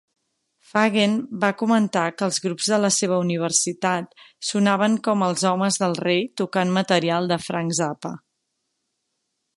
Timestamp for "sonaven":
4.53-4.95